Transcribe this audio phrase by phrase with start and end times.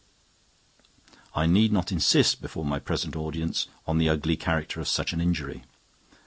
[1.35, 5.21] I need not insist before my present audience on the ugly character of such an
[5.21, 5.63] injury.